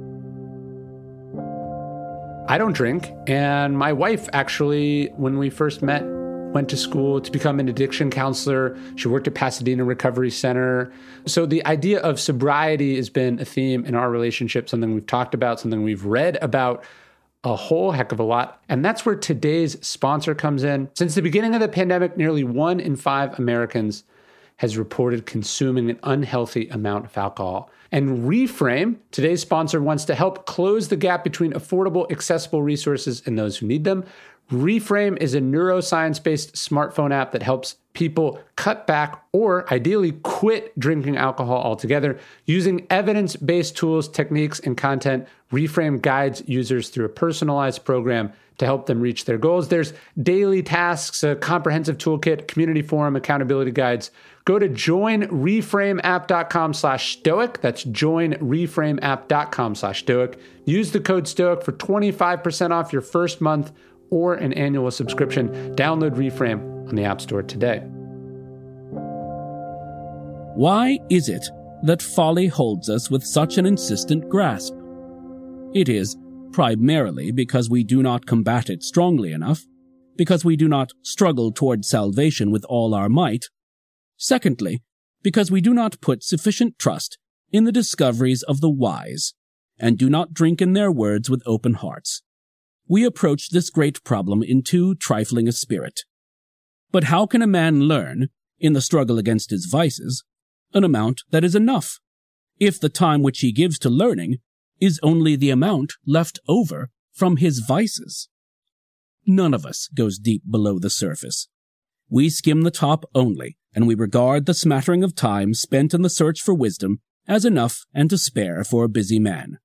I 2.48 2.58
don't 2.58 2.72
drink, 2.72 3.12
and 3.28 3.78
my 3.78 3.92
wife 3.92 4.30
actually, 4.32 5.08
when 5.18 5.38
we 5.38 5.50
first 5.50 5.82
met, 5.82 6.04
went 6.54 6.70
to 6.70 6.78
school 6.78 7.22
to 7.22 7.32
become 7.32 7.60
an 7.60 7.70
addiction 7.70 8.10
counselor. 8.10 8.78
She 8.96 9.08
worked 9.08 9.28
at 9.28 9.36
Pasadena 9.36 9.84
Recovery 9.84 10.32
Center. 10.32 10.92
So 11.26 11.46
the 11.46 11.66
idea 11.66 12.00
of 12.00 12.20
sobriety 12.20 12.96
has 12.96 13.10
been 13.10 13.40
a 13.40 13.46
theme 13.46 13.86
in 13.86 13.96
our 13.96 14.10
relationship, 14.10 14.68
something 14.68 14.94
we've 14.94 15.06
talked 15.06 15.34
about, 15.34 15.60
something 15.60 15.84
we've 15.84 16.06
read 16.06 16.38
about 16.42 16.84
a 17.44 17.56
whole 17.56 17.92
heck 17.92 18.12
of 18.12 18.20
a 18.20 18.24
lot. 18.24 18.62
And 18.68 18.84
that's 18.84 19.06
where 19.06 19.16
today's 19.16 19.78
sponsor 19.86 20.36
comes 20.36 20.64
in. 20.64 20.90
Since 20.96 21.16
the 21.16 21.22
beginning 21.22 21.56
of 21.56 21.62
the 21.62 21.70
pandemic, 21.70 22.18
nearly 22.18 22.44
one 22.44 22.80
in 22.80 22.96
five 22.96 23.38
Americans 23.40 24.04
has 24.60 24.78
reported 24.78 25.26
consuming 25.26 25.90
an 25.90 25.98
unhealthy 26.04 26.68
amount 26.68 27.06
of 27.06 27.18
alcohol. 27.18 27.70
And 27.94 28.28
Reframe, 28.30 28.98
today's 29.10 29.40
sponsor, 29.40 29.82
wants 29.82 30.04
to 30.06 30.16
help 30.16 30.46
close 30.46 30.90
the 30.90 30.98
gap 30.98 31.24
between 31.24 31.54
affordable, 31.54 32.12
accessible 32.12 32.62
resources 32.62 33.24
and 33.26 33.40
those 33.40 33.56
who 33.58 33.68
need 33.68 33.86
them. 33.86 34.04
Reframe 34.52 35.16
is 35.22 35.34
a 35.34 35.40
neuroscience 35.40 36.22
based 36.22 36.56
smartphone 36.56 37.14
app 37.14 37.32
that 37.32 37.42
helps 37.42 37.78
people 37.94 38.38
cut 38.58 38.86
back 38.86 39.24
or 39.32 39.72
ideally 39.72 40.12
quit 40.24 40.78
drinking 40.78 41.16
alcohol 41.16 41.62
altogether. 41.62 42.20
Using 42.46 42.86
evidence 42.90 43.38
based 43.38 43.78
tools, 43.78 44.10
techniques, 44.10 44.60
and 44.60 44.76
content, 44.76 45.26
Reframe 45.54 46.02
guides 46.02 46.44
users 46.48 46.90
through 46.90 47.06
a 47.06 47.10
personalized 47.10 47.86
program 47.86 48.34
to 48.60 48.66
help 48.66 48.86
them 48.86 49.02
reach 49.02 49.26
their 49.26 49.38
goals. 49.38 49.70
There's 49.70 49.94
daily 50.22 50.62
tasks, 50.62 51.24
a 51.24 51.36
comprehensive 51.36 51.98
toolkit, 51.98 52.48
community 52.48 52.82
forum, 52.82 53.16
accountability 53.16 53.72
guides. 53.72 54.12
Go 54.46 54.60
to 54.60 54.70
joinreframeapp.com 54.70 56.74
slash 56.74 57.18
stoic. 57.18 57.62
That's 57.62 57.84
joinreframeapp.com 57.86 59.76
slash 59.76 60.00
stoic. 60.00 60.40
Use 60.66 60.92
the 60.92 61.00
code 61.00 61.28
stoic 61.28 61.64
for 61.64 61.72
25% 61.72 62.72
off 62.72 62.94
your 62.94 63.02
first 63.02 63.42
month 63.42 63.72
or 64.10 64.36
an 64.36 64.54
annual 64.54 64.92
subscription. 64.92 65.50
Download 65.76 66.16
Reframe 66.16 66.88
on 66.88 66.96
the 66.96 67.04
App 67.04 67.22
Store 67.22 67.44
today. 67.44 67.80
Why 70.56 71.00
is 71.10 71.30
it 71.30 71.48
that 71.84 72.02
folly 72.02 72.48
holds 72.48 72.90
us 72.90 73.10
with 73.10 73.24
such 73.24 73.58
an 73.58 73.66
insistent 73.66 74.28
grasp? 74.28 74.74
It 75.74 75.88
is 75.88 76.18
primarily 76.52 77.32
because 77.32 77.70
we 77.70 77.84
do 77.84 78.02
not 78.02 78.26
combat 78.26 78.70
it 78.70 78.84
strongly 78.84 79.32
enough, 79.32 79.66
because 80.16 80.44
we 80.44 80.56
do 80.56 80.68
not 80.68 80.92
struggle 81.02 81.52
toward 81.52 81.86
salvation 81.86 82.52
with 82.52 82.66
all 82.66 82.94
our 82.94 83.10
might. 83.10 83.46
Secondly, 84.18 84.84
because 85.22 85.50
we 85.50 85.62
do 85.62 85.74
not 85.74 86.02
put 86.02 86.24
sufficient 86.24 86.78
trust 86.78 87.18
in 87.52 87.64
the 87.64 87.72
discoveries 87.72 88.44
of 88.44 88.62
the 88.62 88.70
wise, 88.70 89.34
and 89.80 89.98
do 89.98 90.10
not 90.10 90.34
drink 90.34 90.62
in 90.62 90.74
their 90.74 90.92
words 90.92 91.30
with 91.30 91.42
open 91.46 91.76
hearts. 91.76 92.22
We 92.88 93.06
approach 93.06 93.50
this 93.50 93.70
great 93.70 94.04
problem 94.04 94.44
in 94.44 94.64
too 94.64 94.96
trifling 94.96 95.48
a 95.48 95.52
spirit. 95.52 96.02
But 96.92 97.06
how 97.06 97.26
can 97.26 97.42
a 97.42 97.48
man 97.48 97.82
learn, 97.82 98.30
in 98.60 98.74
the 98.74 98.82
struggle 98.82 99.18
against 99.18 99.52
his 99.52 99.66
vices, 99.66 100.24
an 100.74 100.84
amount 100.84 101.22
that 101.30 101.44
is 101.44 101.56
enough, 101.56 102.00
if 102.60 102.80
the 102.80 102.90
time 102.90 103.22
which 103.22 103.40
he 103.40 103.52
gives 103.52 103.80
to 103.80 103.90
learning 103.90 104.38
is 104.80 105.00
only 105.04 105.36
the 105.36 105.50
amount 105.50 105.94
left 106.06 106.40
over 106.48 106.90
from 107.14 107.38
his 107.38 107.60
vices. 107.60 108.30
None 109.26 109.54
of 109.54 109.66
us 109.66 109.90
goes 109.94 110.18
deep 110.18 110.44
below 110.50 110.80
the 110.80 110.90
surface. 110.90 111.48
We 112.10 112.30
skim 112.30 112.62
the 112.62 112.72
top 112.72 113.06
only, 113.14 113.58
and 113.74 113.88
we 113.88 113.96
regard 113.96 114.46
the 114.46 114.54
smattering 114.54 115.04
of 115.04 115.16
time 115.16 115.54
spent 115.54 115.94
in 115.94 116.02
the 116.02 116.10
search 116.10 116.42
for 116.42 116.54
wisdom 116.54 117.02
as 117.28 117.46
enough 117.46 117.86
and 117.94 118.10
to 118.10 118.18
spare 118.18 118.64
for 118.64 118.84
a 118.84 118.90
busy 118.90 119.20
man. 119.20 119.60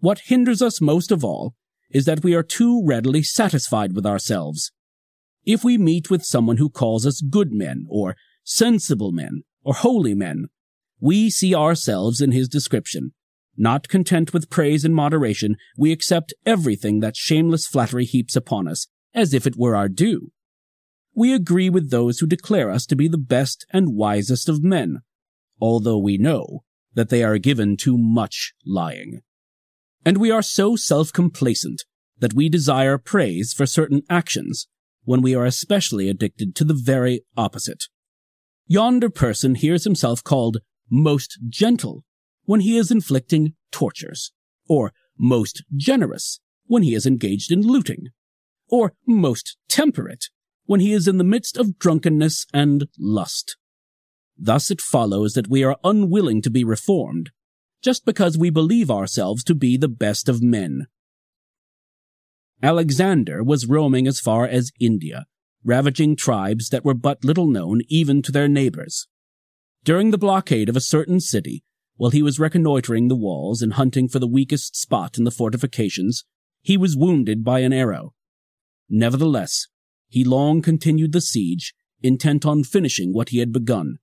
What 0.00 0.20
hinders 0.26 0.60
us 0.60 0.82
most 0.82 1.10
of 1.10 1.24
all 1.24 1.54
is 1.90 2.04
that 2.04 2.22
we 2.22 2.34
are 2.34 2.42
too 2.42 2.84
readily 2.84 3.22
satisfied 3.22 3.94
with 3.94 4.04
ourselves. 4.04 4.72
If 5.46 5.64
we 5.64 5.78
meet 5.78 6.10
with 6.10 6.24
someone 6.24 6.58
who 6.58 6.68
calls 6.68 7.06
us 7.06 7.22
good 7.22 7.52
men, 7.52 7.86
or 7.88 8.16
sensible 8.42 9.12
men, 9.12 9.44
or 9.62 9.74
holy 9.74 10.14
men, 10.14 10.48
we 11.00 11.30
see 11.30 11.54
ourselves 11.54 12.20
in 12.20 12.32
his 12.32 12.48
description, 12.48 13.14
not 13.56 13.88
content 13.88 14.32
with 14.32 14.50
praise 14.50 14.84
and 14.84 14.94
moderation, 14.94 15.56
we 15.76 15.92
accept 15.92 16.34
everything 16.44 17.00
that 17.00 17.16
shameless 17.16 17.66
flattery 17.66 18.04
heaps 18.04 18.36
upon 18.36 18.68
us, 18.68 18.86
as 19.14 19.32
if 19.32 19.46
it 19.46 19.56
were 19.56 19.76
our 19.76 19.88
due. 19.88 20.30
We 21.14 21.32
agree 21.32 21.70
with 21.70 21.90
those 21.90 22.18
who 22.18 22.26
declare 22.26 22.70
us 22.70 22.86
to 22.86 22.96
be 22.96 23.06
the 23.06 23.18
best 23.18 23.64
and 23.72 23.94
wisest 23.94 24.48
of 24.48 24.64
men, 24.64 25.02
although 25.60 25.98
we 25.98 26.18
know 26.18 26.64
that 26.94 27.08
they 27.08 27.22
are 27.22 27.38
given 27.38 27.76
to 27.78 27.96
much 27.96 28.52
lying. 28.66 29.20
And 30.04 30.18
we 30.18 30.30
are 30.30 30.42
so 30.42 30.76
self-complacent 30.76 31.84
that 32.18 32.34
we 32.34 32.48
desire 32.48 32.98
praise 32.98 33.52
for 33.52 33.66
certain 33.66 34.02
actions 34.10 34.66
when 35.04 35.22
we 35.22 35.34
are 35.34 35.44
especially 35.44 36.08
addicted 36.08 36.54
to 36.56 36.64
the 36.64 36.74
very 36.74 37.22
opposite. 37.36 37.84
Yonder 38.66 39.10
person 39.10 39.54
hears 39.54 39.84
himself 39.84 40.24
called 40.24 40.58
most 40.90 41.38
gentle 41.48 42.04
when 42.44 42.60
he 42.60 42.76
is 42.76 42.90
inflicting 42.90 43.54
tortures, 43.70 44.32
or 44.68 44.92
most 45.18 45.64
generous 45.76 46.40
when 46.66 46.82
he 46.82 46.94
is 46.94 47.06
engaged 47.06 47.50
in 47.52 47.62
looting, 47.62 48.08
or 48.68 48.94
most 49.06 49.56
temperate 49.68 50.26
when 50.66 50.80
he 50.80 50.92
is 50.92 51.06
in 51.06 51.18
the 51.18 51.24
midst 51.24 51.56
of 51.56 51.78
drunkenness 51.78 52.46
and 52.52 52.86
lust. 52.98 53.56
Thus 54.36 54.70
it 54.70 54.80
follows 54.80 55.34
that 55.34 55.48
we 55.48 55.62
are 55.62 55.76
unwilling 55.84 56.42
to 56.42 56.50
be 56.50 56.64
reformed, 56.64 57.30
just 57.82 58.04
because 58.04 58.38
we 58.38 58.50
believe 58.50 58.90
ourselves 58.90 59.44
to 59.44 59.54
be 59.54 59.76
the 59.76 59.88
best 59.88 60.28
of 60.28 60.42
men. 60.42 60.86
Alexander 62.62 63.44
was 63.44 63.66
roaming 63.66 64.06
as 64.06 64.20
far 64.20 64.46
as 64.46 64.72
India, 64.80 65.26
ravaging 65.64 66.16
tribes 66.16 66.70
that 66.70 66.84
were 66.84 66.94
but 66.94 67.24
little 67.24 67.46
known 67.46 67.82
even 67.88 68.22
to 68.22 68.32
their 68.32 68.48
neighbors. 68.48 69.06
During 69.84 70.10
the 70.10 70.18
blockade 70.18 70.70
of 70.70 70.76
a 70.76 70.80
certain 70.80 71.20
city, 71.20 71.62
while 71.96 72.10
he 72.10 72.22
was 72.22 72.40
reconnoitering 72.40 73.08
the 73.08 73.16
walls 73.16 73.62
and 73.62 73.74
hunting 73.74 74.08
for 74.08 74.18
the 74.18 74.26
weakest 74.26 74.76
spot 74.76 75.16
in 75.16 75.24
the 75.24 75.30
fortifications, 75.30 76.24
he 76.62 76.76
was 76.76 76.96
wounded 76.96 77.44
by 77.44 77.60
an 77.60 77.72
arrow. 77.72 78.14
Nevertheless, 78.88 79.68
he 80.08 80.24
long 80.24 80.62
continued 80.62 81.12
the 81.12 81.20
siege, 81.20 81.74
intent 82.02 82.44
on 82.44 82.64
finishing 82.64 83.12
what 83.12 83.30
he 83.30 83.38
had 83.38 83.52
begun. 83.52 83.98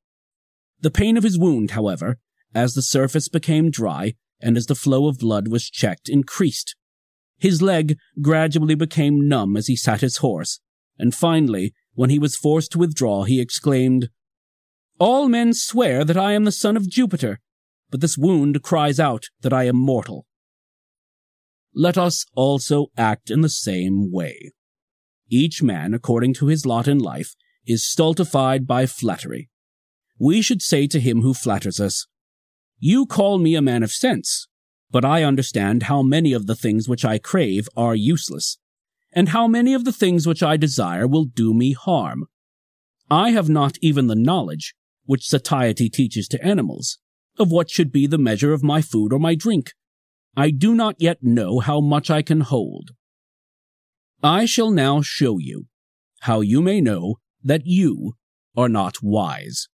The 0.79 0.91
pain 0.91 1.17
of 1.17 1.23
his 1.23 1.37
wound, 1.37 1.71
however, 1.71 2.17
as 2.53 2.73
the 2.73 2.81
surface 2.81 3.29
became 3.29 3.69
dry 3.69 4.15
and 4.41 4.57
as 4.57 4.65
the 4.65 4.75
flow 4.75 5.07
of 5.07 5.19
blood 5.19 5.47
was 5.47 5.69
checked, 5.69 6.09
increased. 6.09 6.75
His 7.37 7.61
leg 7.61 7.97
gradually 8.21 8.75
became 8.75 9.27
numb 9.27 9.55
as 9.55 9.67
he 9.67 9.75
sat 9.75 10.01
his 10.01 10.17
horse, 10.17 10.59
and 10.97 11.13
finally, 11.13 11.73
when 11.93 12.09
he 12.09 12.19
was 12.19 12.35
forced 12.35 12.71
to 12.71 12.79
withdraw, 12.79 13.23
he 13.23 13.39
exclaimed, 13.39 14.09
All 14.99 15.27
men 15.27 15.53
swear 15.53 16.03
that 16.05 16.17
I 16.17 16.33
am 16.33 16.45
the 16.45 16.51
son 16.51 16.77
of 16.77 16.89
Jupiter, 16.89 17.39
but 17.91 18.01
this 18.01 18.17
wound 18.17 18.63
cries 18.63 18.99
out 18.99 19.25
that 19.41 19.53
I 19.53 19.65
am 19.65 19.75
mortal. 19.75 20.25
Let 21.75 21.97
us 21.97 22.25
also 22.35 22.87
act 22.97 23.29
in 23.29 23.41
the 23.41 23.49
same 23.49 24.11
way. 24.11 24.51
Each 25.29 25.61
man, 25.61 25.93
according 25.93 26.33
to 26.35 26.47
his 26.47 26.65
lot 26.65 26.87
in 26.87 26.99
life, 26.99 27.35
is 27.65 27.85
stultified 27.85 28.65
by 28.65 28.85
flattery. 28.85 29.49
We 30.19 30.41
should 30.41 30.61
say 30.61 30.87
to 30.87 30.99
him 30.99 31.21
who 31.21 31.33
flatters 31.33 31.79
us, 31.79 32.07
You 32.79 33.05
call 33.05 33.37
me 33.37 33.55
a 33.55 33.61
man 33.61 33.83
of 33.83 33.91
sense, 33.91 34.47
but 34.89 35.05
I 35.05 35.23
understand 35.23 35.83
how 35.83 36.01
many 36.01 36.33
of 36.33 36.47
the 36.47 36.55
things 36.55 36.89
which 36.89 37.05
I 37.05 37.17
crave 37.17 37.69
are 37.77 37.95
useless, 37.95 38.57
and 39.13 39.29
how 39.29 39.47
many 39.47 39.73
of 39.73 39.85
the 39.85 39.93
things 39.93 40.27
which 40.27 40.43
I 40.43 40.57
desire 40.57 41.07
will 41.07 41.25
do 41.25 41.53
me 41.53 41.73
harm. 41.73 42.25
I 43.09 43.31
have 43.31 43.49
not 43.49 43.77
even 43.81 44.07
the 44.07 44.15
knowledge 44.15 44.75
which 45.05 45.27
satiety 45.27 45.89
teaches 45.89 46.27
to 46.29 46.43
animals, 46.43 46.99
of 47.37 47.51
what 47.51 47.69
should 47.69 47.91
be 47.91 48.07
the 48.07 48.17
measure 48.17 48.53
of 48.53 48.63
my 48.63 48.81
food 48.81 49.13
or 49.13 49.19
my 49.19 49.35
drink. 49.35 49.71
I 50.35 50.51
do 50.51 50.73
not 50.73 50.95
yet 50.99 51.19
know 51.21 51.59
how 51.59 51.81
much 51.81 52.09
I 52.09 52.21
can 52.21 52.41
hold. 52.41 52.91
I 54.23 54.45
shall 54.45 54.71
now 54.71 55.01
show 55.01 55.37
you 55.39 55.65
how 56.21 56.41
you 56.41 56.61
may 56.61 56.79
know 56.79 57.15
that 57.43 57.63
you 57.65 58.13
are 58.55 58.69
not 58.69 58.97
wise. 59.01 59.67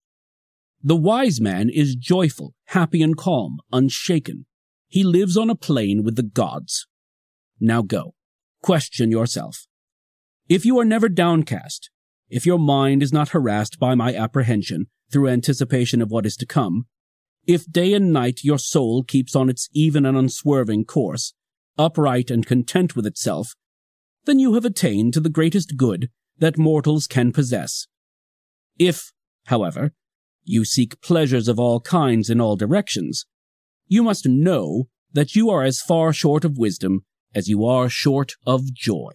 The 0.81 0.95
wise 0.95 1.41
man 1.41 1.69
is 1.69 1.95
joyful, 1.95 2.53
happy, 2.67 3.01
and 3.01 3.17
calm, 3.17 3.57
unshaken. 3.73 4.45
He 4.87 5.03
lives 5.03 5.35
on 5.35 5.49
a 5.49 5.55
plane 5.55 6.03
with 6.03 6.15
the 6.15 6.23
gods. 6.23 6.87
Now 7.59 7.81
go, 7.81 8.13
question 8.61 9.11
yourself. 9.11 9.67
If 10.47 10.65
you 10.65 10.79
are 10.79 10.85
never 10.85 11.09
downcast, 11.09 11.89
if 12.29 12.45
your 12.45 12.59
mind 12.59 13.03
is 13.03 13.11
not 13.11 13.29
harassed 13.29 13.79
by 13.79 13.95
my 13.95 14.15
apprehension 14.15 14.87
through 15.11 15.27
anticipation 15.27 16.01
of 16.01 16.11
what 16.11 16.25
is 16.25 16.37
to 16.37 16.45
come, 16.45 16.85
if 17.47 17.65
day 17.71 17.93
and 17.93 18.11
night 18.11 18.43
your 18.43 18.59
soul 18.59 19.03
keeps 19.03 19.35
on 19.35 19.49
its 19.49 19.69
even 19.73 20.05
and 20.05 20.17
unswerving 20.17 20.83
course, 20.83 21.33
upright 21.77 22.29
and 22.29 22.45
content 22.45 22.95
with 22.95 23.07
itself, 23.07 23.55
then 24.25 24.37
you 24.37 24.53
have 24.53 24.65
attained 24.65 25.13
to 25.13 25.21
the 25.21 25.29
greatest 25.29 25.77
good 25.77 26.09
that 26.37 26.57
mortals 26.57 27.07
can 27.07 27.31
possess. 27.31 27.87
If, 28.77 29.13
however, 29.45 29.93
you 30.43 30.65
seek 30.65 31.01
pleasures 31.01 31.47
of 31.47 31.57
all 31.57 31.79
kinds 31.79 32.29
in 32.29 32.41
all 32.41 32.57
directions, 32.57 33.25
you 33.87 34.03
must 34.03 34.27
know 34.27 34.89
that 35.13 35.35
you 35.35 35.49
are 35.49 35.63
as 35.63 35.79
far 35.79 36.11
short 36.11 36.43
of 36.43 36.57
wisdom 36.57 37.05
as 37.33 37.47
you 37.47 37.65
are 37.65 37.89
short 37.89 38.33
of 38.45 38.73
joy. 38.73 39.11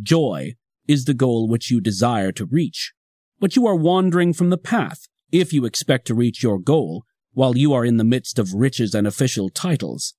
Joy 0.00 0.54
is 0.86 1.04
the 1.04 1.14
goal 1.14 1.48
which 1.48 1.70
you 1.70 1.80
desire 1.80 2.30
to 2.32 2.46
reach, 2.46 2.92
but 3.40 3.56
you 3.56 3.66
are 3.66 3.74
wandering 3.74 4.32
from 4.32 4.50
the 4.50 4.58
path 4.58 5.08
if 5.32 5.52
you 5.52 5.64
expect 5.64 6.06
to 6.06 6.14
reach 6.14 6.42
your 6.42 6.58
goal 6.58 7.04
while 7.38 7.56
you 7.56 7.72
are 7.72 7.84
in 7.84 7.98
the 7.98 8.04
midst 8.04 8.36
of 8.36 8.52
riches 8.52 8.96
and 8.96 9.06
official 9.06 9.48
titles. 9.48 10.14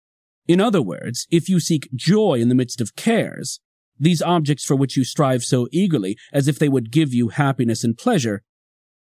In 0.48 0.62
other 0.62 0.82
words, 0.82 1.28
if 1.30 1.50
you 1.50 1.60
seek 1.60 1.90
joy 1.94 2.36
in 2.36 2.48
the 2.48 2.56
midst 2.56 2.80
of 2.80 2.96
cares, 2.96 3.60
these 4.00 4.22
objects 4.22 4.64
for 4.64 4.78
which 4.78 4.96
you 4.96 5.04
strive 5.04 5.44
so 5.44 5.68
eagerly 5.74 6.16
as 6.32 6.48
if 6.48 6.58
they 6.58 6.70
would 6.70 6.94
give 6.94 7.14
you 7.14 7.28
happiness 7.28 7.84
and 7.84 7.98
pleasure, 7.98 8.42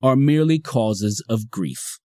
are 0.02 0.16
merely 0.16 0.58
causes 0.58 1.24
of 1.30 1.52
grief. 1.52 2.00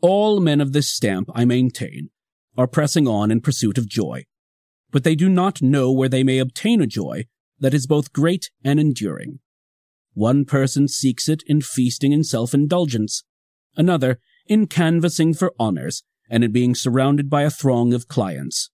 All 0.00 0.40
men 0.40 0.62
of 0.62 0.72
this 0.72 0.90
stamp, 0.90 1.28
I 1.34 1.44
maintain, 1.44 2.08
are 2.56 2.66
pressing 2.66 3.06
on 3.06 3.30
in 3.30 3.42
pursuit 3.42 3.76
of 3.76 3.90
joy, 3.90 4.24
but 4.90 5.04
they 5.04 5.16
do 5.16 5.28
not 5.28 5.60
know 5.60 5.92
where 5.92 6.08
they 6.08 6.24
may 6.24 6.38
obtain 6.38 6.80
a 6.80 6.86
joy 6.86 7.24
that 7.58 7.74
is 7.74 7.86
both 7.86 8.14
great 8.14 8.50
and 8.64 8.80
enduring. 8.80 9.40
One 10.14 10.46
person 10.46 10.88
seeks 10.88 11.28
it 11.28 11.42
in 11.46 11.60
feasting 11.60 12.14
and 12.14 12.24
self-indulgence, 12.24 13.22
another 13.76 14.18
in 14.50 14.66
canvassing 14.66 15.32
for 15.32 15.54
honors 15.60 16.02
and 16.28 16.42
in 16.42 16.50
being 16.50 16.74
surrounded 16.74 17.30
by 17.30 17.42
a 17.42 17.50
throng 17.50 17.94
of 17.94 18.08
clients, 18.08 18.68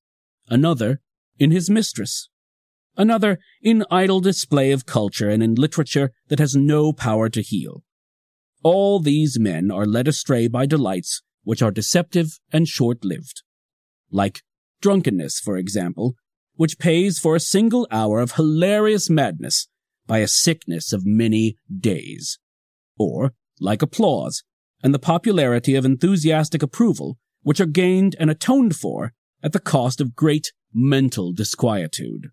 another 0.49 1.03
in 1.39 1.51
his 1.51 1.69
mistress, 1.69 2.31
another 2.97 3.39
in 3.61 3.85
idle 3.91 4.21
display 4.21 4.73
of 4.73 4.87
culture 4.87 5.29
and 5.29 5.43
in 5.43 5.55
literature 5.55 6.13
that 6.29 6.39
has 6.39 6.57
no 6.57 6.95
power 6.95 7.29
to 7.29 7.43
heal. 7.43 7.83
All 8.63 9.01
these 9.01 9.39
men 9.39 9.71
are 9.71 9.85
led 9.85 10.09
astray 10.09 10.49
by 10.49 10.65
delights 10.65 11.21
which 11.45 11.61
are 11.61 11.71
deceptive 11.71 12.39
and 12.51 12.67
short-lived. 12.67 13.43
Like 14.11 14.43
drunkenness, 14.81 15.39
for 15.41 15.59
example, 15.59 16.15
which 16.55 16.79
pays 16.79 17.19
for 17.19 17.37
a 17.37 17.41
single 17.41 17.87
hour 17.91 18.21
of 18.21 18.33
hilarious 18.33 19.11
madness 19.11 19.69
by 20.07 20.19
a 20.19 20.29
sickness 20.29 20.95
of 20.95 21.05
many 21.05 21.59
days. 21.71 22.39
Or, 22.99 23.35
like 23.61 23.83
applause, 23.83 24.43
and 24.87 24.95
the 24.95 25.01
popularity 25.01 25.75
of 25.75 25.85
enthusiastic 25.85 26.63
approval, 26.63 27.19
which 27.43 27.61
are 27.61 27.67
gained 27.67 28.15
and 28.21 28.31
atoned 28.31 28.77
for 28.77 29.15
at 29.43 29.53
the 29.53 29.59
cost 29.59 30.01
of 30.01 30.15
great 30.15 30.53
mental 30.73 31.33
disquietude. 31.33 32.29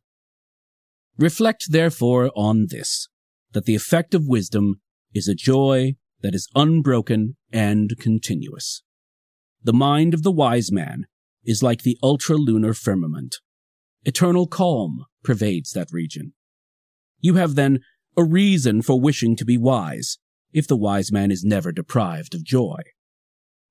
Reflect 1.18 1.72
therefore 1.72 2.30
on 2.36 2.68
this, 2.70 3.08
that 3.54 3.66
the 3.66 3.74
effect 3.74 4.14
of 4.14 4.28
wisdom 4.28 4.76
is 5.16 5.28
a 5.28 5.34
joy 5.34 5.96
that 6.22 6.36
is 6.36 6.48
unbroken 6.54 7.38
and 7.52 7.98
continuous. 8.00 8.84
The 9.64 9.74
mind 9.74 10.14
of 10.14 10.22
the 10.22 10.32
wise 10.32 10.72
man 10.72 11.08
is 11.44 11.64
like 11.64 11.82
the 11.82 11.98
ultralunar 12.04 12.78
firmament. 12.78 13.38
Eternal 14.06 14.46
calm 14.46 15.06
pervades 15.24 15.72
that 15.72 15.88
region. 15.92 16.34
You 17.20 17.34
have 17.34 17.56
then 17.56 17.80
a 18.16 18.24
reason 18.24 18.84
for 18.84 19.02
wishing 19.02 19.36
to 19.38 19.44
be 19.44 19.58
wise, 19.58 20.20
if 20.54 20.68
the 20.68 20.78
wise 20.78 21.12
man 21.12 21.32
is 21.32 21.44
never 21.44 21.72
deprived 21.72 22.36
of 22.36 22.44
joy. 22.44 22.82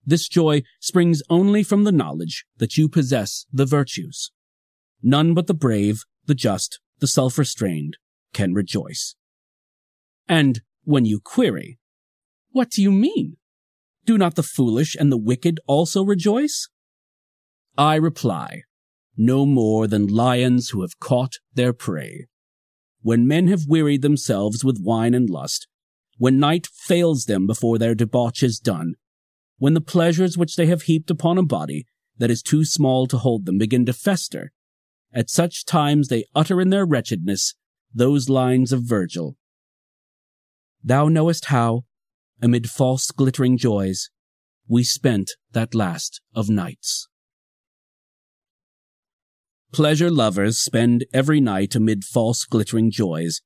This 0.05 0.29
joy 0.29 0.63
springs 0.81 1.23
only 1.31 1.63
from 1.63 1.85
the 1.85 1.93
knowledge 1.93 2.45
that 2.57 2.77
you 2.77 2.89
possess 2.89 3.47
the 3.53 3.67
virtues. 3.67 4.33
None 5.03 5.35
but 5.35 5.47
the 5.47 5.55
brave, 5.55 6.03
the 6.27 6.35
just, 6.35 6.81
the 6.99 7.07
self-restrained 7.07 7.97
can 8.33 8.55
rejoice. 8.55 9.15
And 10.29 10.63
when 10.85 11.05
you 11.05 11.21
query, 11.21 11.79
what 12.51 12.71
do 12.71 12.83
you 12.83 12.91
mean? 12.91 13.37
Do 14.05 14.19
not 14.19 14.35
the 14.35 14.43
foolish 14.43 14.97
and 14.99 15.13
the 15.13 15.17
wicked 15.17 15.61
also 15.67 16.05
rejoice? 16.05 16.69
I 17.79 17.95
reply, 17.95 18.63
no 19.17 19.47
more 19.47 19.87
than 19.87 20.07
lions 20.07 20.71
who 20.71 20.83
have 20.83 20.99
caught 20.99 21.39
their 21.55 21.73
prey. 21.73 22.27
When 23.01 23.27
men 23.27 23.49
have 23.49 23.67
wearied 23.67 24.03
themselves 24.03 24.65
with 24.65 24.83
wine 24.83 25.15
and 25.15 25.31
lust, 25.31 25.67
when 26.23 26.39
night 26.39 26.69
fails 26.73 27.25
them 27.25 27.49
before 27.49 27.79
their 27.79 27.97
debauch 27.97 28.45
is 28.45 28.61
done, 28.61 28.95
when 29.59 29.75
the 29.75 29.81
pleasures 29.81 30.39
which 30.39 30.55
they 30.55 30.67
have 30.67 30.83
heaped 30.83 31.11
upon 31.11 31.37
a 31.37 31.43
body 31.43 31.85
that 32.17 32.31
is 32.31 32.45
too 32.45 32.65
small 32.65 33.09
to 33.09 33.19
hold 33.19 33.45
them 33.45 33.59
begin 33.59 33.85
to 33.85 33.93
fester, 33.93 34.53
at 35.13 35.29
such 35.29 35.65
times 35.65 36.07
they 36.07 36.25
utter 36.33 36.61
in 36.61 36.71
their 36.71 36.87
wretchedness 36.87 37.57
those 37.93 38.29
lines 38.29 38.71
of 38.73 38.85
Virgil. 38.85 39.37
Thou 40.85 41.09
knowest 41.09 41.47
how, 41.47 41.87
amid 42.41 42.71
false 42.71 43.11
glittering 43.11 43.59
joys, 43.59 44.09
we 44.69 44.85
spent 44.85 45.33
that 45.51 45.75
last 45.75 46.21
of 46.37 46.49
nights. 46.49 47.09
Pleasure 49.73 50.09
lovers 50.09 50.57
spend 50.57 51.05
every 51.13 51.41
night 51.41 51.75
amid 51.75 52.05
false 52.05 52.45
glittering 52.45 52.93
joys, 52.93 53.41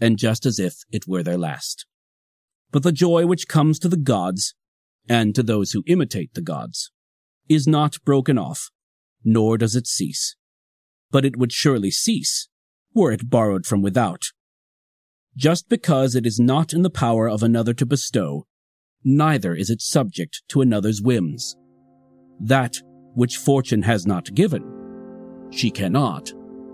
and 0.00 0.16
just 0.16 0.46
as 0.46 0.60
if 0.60 0.84
it 0.92 1.08
were 1.08 1.24
their 1.24 1.36
last. 1.36 1.86
But 2.72 2.82
the 2.82 2.92
joy 2.92 3.26
which 3.26 3.48
comes 3.48 3.78
to 3.80 3.88
the 3.88 3.96
gods, 3.96 4.54
and 5.08 5.34
to 5.34 5.42
those 5.42 5.72
who 5.72 5.82
imitate 5.86 6.34
the 6.34 6.42
gods, 6.42 6.90
is 7.48 7.66
not 7.66 8.02
broken 8.04 8.38
off, 8.38 8.70
nor 9.24 9.58
does 9.58 9.74
it 9.74 9.86
cease 9.86 10.36
but 11.10 11.24
it 11.24 11.36
would 11.36 11.52
surely 11.52 11.90
cease 11.90 12.48
were 12.94 13.12
it 13.12 13.30
borrowed 13.30 13.66
from 13.66 13.82
without. 13.82 14.26
Just 15.36 15.68
because 15.68 16.14
it 16.14 16.26
is 16.26 16.40
not 16.40 16.72
in 16.72 16.82
the 16.82 16.90
power 16.90 17.28
of 17.28 17.42
another 17.42 17.72
to 17.74 17.86
bestow, 17.86 18.46
neither 19.04 19.54
is 19.54 19.70
it 19.70 19.80
subject 19.80 20.42
to 20.48 20.60
another's 20.60 21.00
whims. 21.00 21.56
That 22.40 22.76
which 23.14 23.36
fortune 23.36 23.82
has 23.82 24.06
not 24.06 24.34
given, 24.34 24.64
she 25.50 25.70
cannot 25.70 26.32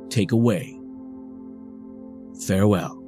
take 0.09 0.33
away. 0.33 0.79
Farewell. 2.47 3.06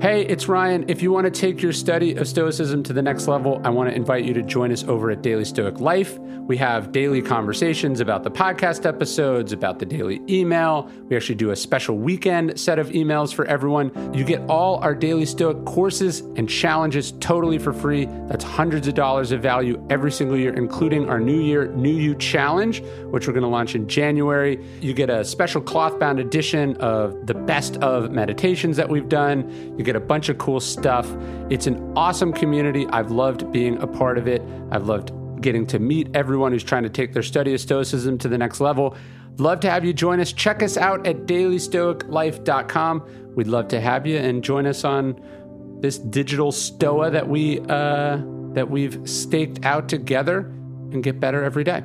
Hey, 0.00 0.22
it's 0.22 0.48
Ryan. 0.48 0.86
If 0.88 1.02
you 1.02 1.12
want 1.12 1.26
to 1.26 1.30
take 1.30 1.60
your 1.60 1.74
study 1.74 2.14
of 2.14 2.26
Stoicism 2.26 2.82
to 2.84 2.94
the 2.94 3.02
next 3.02 3.28
level, 3.28 3.60
I 3.64 3.68
want 3.68 3.90
to 3.90 3.94
invite 3.94 4.24
you 4.24 4.32
to 4.32 4.40
join 4.40 4.72
us 4.72 4.82
over 4.84 5.10
at 5.10 5.20
Daily 5.20 5.44
Stoic 5.44 5.78
Life. 5.78 6.18
We 6.18 6.56
have 6.56 6.90
daily 6.90 7.20
conversations 7.20 8.00
about 8.00 8.24
the 8.24 8.30
podcast 8.30 8.86
episodes, 8.86 9.52
about 9.52 9.78
the 9.78 9.84
daily 9.84 10.22
email. 10.26 10.90
We 11.08 11.16
actually 11.16 11.34
do 11.34 11.50
a 11.50 11.56
special 11.56 11.98
weekend 11.98 12.58
set 12.58 12.78
of 12.78 12.88
emails 12.88 13.34
for 13.34 13.44
everyone. 13.44 13.92
You 14.14 14.24
get 14.24 14.40
all 14.48 14.78
our 14.78 14.94
Daily 14.94 15.26
Stoic 15.26 15.66
courses 15.66 16.20
and 16.20 16.48
challenges 16.48 17.12
totally 17.20 17.58
for 17.58 17.74
free. 17.74 18.06
That's 18.06 18.42
hundreds 18.42 18.88
of 18.88 18.94
dollars 18.94 19.32
of 19.32 19.42
value 19.42 19.86
every 19.90 20.10
single 20.10 20.38
year, 20.38 20.54
including 20.54 21.10
our 21.10 21.20
New 21.20 21.40
Year 21.40 21.68
New 21.68 21.92
You 21.92 22.14
Challenge, 22.14 22.82
which 23.10 23.26
we're 23.26 23.34
going 23.34 23.42
to 23.42 23.48
launch 23.48 23.74
in 23.74 23.86
January. 23.86 24.58
You 24.80 24.94
get 24.94 25.10
a 25.10 25.26
special 25.26 25.60
cloth 25.60 26.00
bound 26.00 26.18
edition 26.18 26.74
of 26.78 27.26
the 27.26 27.34
best 27.34 27.76
of 27.76 28.10
meditations 28.10 28.78
that 28.78 28.88
we've 28.88 29.08
done. 29.08 29.76
You 29.76 29.84
get 29.84 29.89
a 29.96 30.00
bunch 30.00 30.28
of 30.28 30.38
cool 30.38 30.60
stuff. 30.60 31.08
It's 31.50 31.66
an 31.66 31.92
awesome 31.96 32.32
community. 32.32 32.86
I've 32.88 33.10
loved 33.10 33.50
being 33.52 33.78
a 33.78 33.86
part 33.86 34.18
of 34.18 34.28
it. 34.28 34.42
I've 34.70 34.86
loved 34.86 35.12
getting 35.40 35.66
to 35.68 35.78
meet 35.78 36.08
everyone 36.14 36.52
who's 36.52 36.64
trying 36.64 36.82
to 36.82 36.88
take 36.88 37.12
their 37.12 37.22
study 37.22 37.54
of 37.54 37.60
Stoicism 37.60 38.18
to 38.18 38.28
the 38.28 38.38
next 38.38 38.60
level. 38.60 38.96
Love 39.38 39.60
to 39.60 39.70
have 39.70 39.84
you 39.84 39.92
join 39.92 40.20
us. 40.20 40.32
Check 40.32 40.62
us 40.62 40.76
out 40.76 41.06
at 41.06 41.26
dailystoiclife.com. 41.26 43.32
We'd 43.34 43.46
love 43.46 43.68
to 43.68 43.80
have 43.80 44.06
you 44.06 44.18
and 44.18 44.44
join 44.44 44.66
us 44.66 44.84
on 44.84 45.78
this 45.80 45.98
digital 45.98 46.52
stoa 46.52 47.10
that 47.10 47.28
we 47.28 47.60
uh, 47.60 48.20
that 48.52 48.68
we've 48.68 49.08
staked 49.08 49.64
out 49.64 49.88
together 49.88 50.40
and 50.92 51.02
get 51.02 51.20
better 51.20 51.42
every 51.42 51.64
day. 51.64 51.84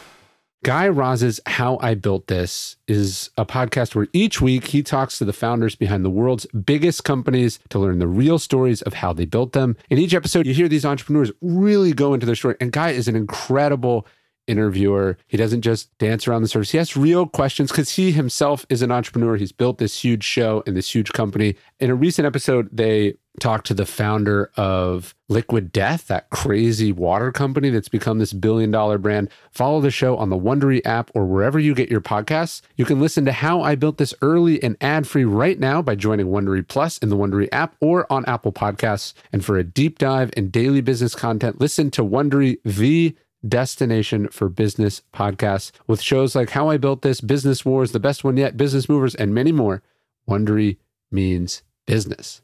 Guy 0.63 0.87
Raz's 0.87 1.39
How 1.47 1.79
I 1.81 1.95
Built 1.95 2.27
This 2.27 2.75
is 2.87 3.31
a 3.35 3.47
podcast 3.47 3.95
where 3.95 4.07
each 4.13 4.41
week 4.41 4.67
he 4.67 4.83
talks 4.83 5.17
to 5.17 5.25
the 5.25 5.33
founders 5.33 5.75
behind 5.75 6.05
the 6.05 6.09
world's 6.11 6.45
biggest 6.47 7.03
companies 7.03 7.57
to 7.69 7.79
learn 7.79 7.97
the 7.97 8.07
real 8.07 8.37
stories 8.37 8.83
of 8.83 8.93
how 8.93 9.11
they 9.11 9.25
built 9.25 9.53
them. 9.53 9.75
In 9.89 9.97
each 9.97 10.13
episode, 10.13 10.45
you 10.45 10.53
hear 10.53 10.69
these 10.69 10.85
entrepreneurs 10.85 11.31
really 11.41 11.93
go 11.93 12.13
into 12.13 12.27
their 12.27 12.35
story. 12.35 12.57
And 12.61 12.71
Guy 12.71 12.91
is 12.91 13.07
an 13.07 13.15
incredible 13.15 14.05
interviewer. 14.45 15.17
He 15.27 15.35
doesn't 15.35 15.61
just 15.61 15.97
dance 15.97 16.27
around 16.27 16.43
the 16.43 16.47
surface. 16.47 16.69
He 16.69 16.77
asks 16.77 16.95
real 16.95 17.25
questions 17.25 17.71
because 17.71 17.95
he 17.95 18.11
himself 18.11 18.63
is 18.69 18.83
an 18.83 18.91
entrepreneur. 18.91 19.37
He's 19.37 19.51
built 19.51 19.79
this 19.79 20.03
huge 20.03 20.23
show 20.23 20.61
and 20.67 20.77
this 20.77 20.93
huge 20.93 21.11
company. 21.11 21.55
In 21.79 21.89
a 21.89 21.95
recent 21.95 22.27
episode, 22.27 22.69
they 22.71 23.15
talked 23.39 23.65
to 23.67 23.73
the 23.73 23.85
founder 23.85 24.51
of 24.57 25.15
Liquid 25.29 25.71
Death, 25.71 26.07
that 26.07 26.29
crazy 26.29 26.91
water 26.91 27.31
company 27.31 27.69
that's 27.69 27.87
become 27.87 28.19
this 28.19 28.33
billion 28.33 28.71
dollar 28.71 28.97
brand. 28.97 29.29
Follow 29.51 29.79
the 29.79 29.91
show 29.91 30.17
on 30.17 30.29
the 30.29 30.37
Wondery 30.37 30.81
app 30.85 31.09
or 31.15 31.25
wherever 31.25 31.59
you 31.59 31.73
get 31.73 31.89
your 31.89 32.01
podcasts. 32.01 32.61
You 32.75 32.85
can 32.85 32.99
listen 32.99 33.25
to 33.25 33.31
how 33.31 33.61
I 33.61 33.75
built 33.75 33.97
this 33.97 34.13
early 34.21 34.61
and 34.61 34.75
ad 34.81 35.07
free 35.07 35.25
right 35.25 35.59
now 35.59 35.81
by 35.81 35.95
joining 35.95 36.27
Wondery 36.27 36.67
Plus 36.67 36.97
in 36.97 37.09
the 37.09 37.17
Wondery 37.17 37.47
app 37.51 37.75
or 37.79 38.11
on 38.11 38.25
Apple 38.25 38.51
Podcasts. 38.51 39.13
And 39.31 39.43
for 39.43 39.57
a 39.57 39.63
deep 39.63 39.97
dive 39.97 40.31
in 40.35 40.49
daily 40.49 40.81
business 40.81 41.15
content, 41.15 41.61
listen 41.61 41.89
to 41.91 42.03
Wondery 42.03 42.57
the 42.65 43.15
destination 43.47 44.27
for 44.27 44.49
business 44.49 45.01
podcasts 45.13 45.71
with 45.87 46.01
shows 46.01 46.35
like 46.35 46.51
How 46.51 46.69
I 46.69 46.77
Built 46.77 47.01
This, 47.01 47.21
Business 47.21 47.65
Wars, 47.65 47.91
The 47.91 47.99
Best 47.99 48.23
One 48.23 48.37
Yet, 48.37 48.57
Business 48.57 48.87
Movers, 48.87 49.15
and 49.15 49.33
many 49.33 49.51
more. 49.51 49.81
Wondery 50.29 50.77
means 51.11 51.63
business. 51.85 52.41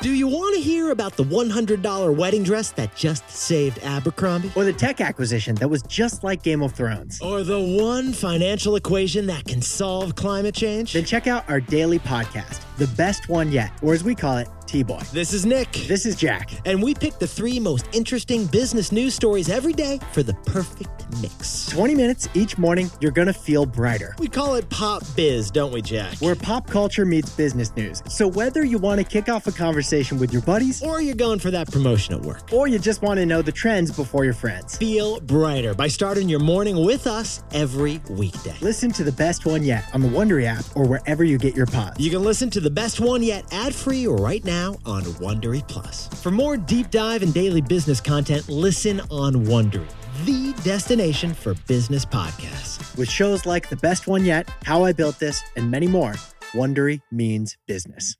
Do 0.00 0.14
you 0.14 0.28
want 0.28 0.49
to 0.60 0.68
hear 0.68 0.90
about 0.90 1.16
the 1.16 1.24
$100 1.24 2.16
wedding 2.16 2.42
dress 2.42 2.70
that 2.72 2.94
just 2.94 3.28
saved 3.30 3.78
Abercrombie? 3.82 4.52
Or 4.54 4.64
the 4.64 4.72
tech 4.72 5.00
acquisition 5.00 5.54
that 5.56 5.68
was 5.68 5.82
just 5.84 6.22
like 6.22 6.42
Game 6.42 6.62
of 6.62 6.72
Thrones? 6.74 7.20
Or 7.22 7.42
the 7.42 7.60
one 7.60 8.12
financial 8.12 8.76
equation 8.76 9.26
that 9.26 9.46
can 9.46 9.62
solve 9.62 10.14
climate 10.16 10.54
change? 10.54 10.92
Then 10.92 11.04
check 11.04 11.26
out 11.26 11.48
our 11.48 11.60
daily 11.60 11.98
podcast, 11.98 12.60
The 12.76 12.88
Best 12.88 13.28
One 13.28 13.50
Yet, 13.50 13.70
or 13.82 13.94
as 13.94 14.04
we 14.04 14.14
call 14.14 14.36
it, 14.36 14.48
TBOY. 14.70 15.10
This 15.10 15.32
is 15.32 15.44
Nick. 15.44 15.72
This 15.72 16.06
is 16.06 16.14
Jack. 16.14 16.50
And 16.64 16.80
we 16.80 16.94
pick 16.94 17.18
the 17.18 17.26
three 17.26 17.58
most 17.58 17.88
interesting 17.92 18.46
business 18.46 18.92
news 18.92 19.14
stories 19.14 19.48
every 19.48 19.72
day 19.72 19.98
for 20.12 20.22
the 20.22 20.34
perfect 20.46 21.10
mix. 21.20 21.66
20 21.66 21.96
minutes 21.96 22.28
each 22.34 22.56
morning, 22.56 22.88
you're 23.00 23.10
going 23.10 23.26
to 23.26 23.32
feel 23.32 23.66
brighter. 23.66 24.14
We 24.20 24.28
call 24.28 24.54
it 24.54 24.68
Pop 24.70 25.02
Biz, 25.16 25.50
don't 25.50 25.72
we, 25.72 25.82
Jack? 25.82 26.18
Where 26.18 26.36
pop 26.36 26.68
culture 26.68 27.04
meets 27.04 27.30
business 27.30 27.74
news. 27.74 28.00
So 28.08 28.28
whether 28.28 28.64
you 28.64 28.78
want 28.78 29.00
to 29.00 29.04
kick 29.04 29.28
off 29.28 29.48
a 29.48 29.52
conversation 29.52 30.18
with 30.18 30.32
your 30.32 30.42
buddies, 30.50 30.82
or 30.82 31.00
you're 31.00 31.14
going 31.14 31.38
for 31.38 31.52
that 31.52 31.70
promotion 31.70 32.12
at 32.12 32.20
work, 32.22 32.52
or 32.52 32.66
you 32.66 32.76
just 32.76 33.02
want 33.02 33.18
to 33.20 33.24
know 33.24 33.40
the 33.40 33.52
trends 33.52 33.92
before 33.92 34.24
your 34.24 34.34
friends, 34.34 34.76
feel 34.76 35.20
brighter 35.20 35.74
by 35.74 35.86
starting 35.86 36.28
your 36.28 36.40
morning 36.40 36.84
with 36.84 37.06
us 37.06 37.44
every 37.52 38.00
weekday. 38.10 38.56
Listen 38.60 38.90
to 38.90 39.04
the 39.04 39.12
best 39.12 39.46
one 39.46 39.62
yet 39.62 39.84
on 39.94 40.00
the 40.00 40.08
Wondery 40.08 40.46
app 40.46 40.64
or 40.74 40.88
wherever 40.88 41.22
you 41.22 41.38
get 41.38 41.54
your 41.54 41.66
pods. 41.66 42.00
You 42.04 42.10
can 42.10 42.24
listen 42.24 42.50
to 42.50 42.60
the 42.60 42.74
best 42.82 42.98
one 42.98 43.22
yet 43.22 43.44
ad 43.52 43.72
free 43.72 44.08
right 44.08 44.44
now 44.44 44.76
on 44.84 45.02
Wondery 45.22 45.62
Plus. 45.68 46.08
For 46.20 46.32
more 46.32 46.56
deep 46.56 46.90
dive 46.90 47.22
and 47.22 47.32
daily 47.32 47.60
business 47.60 48.00
content, 48.00 48.48
listen 48.48 49.00
on 49.08 49.34
Wondery, 49.46 49.86
the 50.24 50.52
destination 50.64 51.32
for 51.32 51.54
business 51.68 52.04
podcasts. 52.04 52.98
With 52.98 53.08
shows 53.08 53.46
like 53.46 53.68
The 53.68 53.76
Best 53.76 54.08
One 54.08 54.24
Yet, 54.24 54.50
How 54.64 54.82
I 54.82 54.92
Built 54.92 55.20
This, 55.20 55.44
and 55.54 55.70
many 55.70 55.86
more, 55.86 56.14
Wondery 56.54 57.00
means 57.12 57.56
business. 57.68 58.08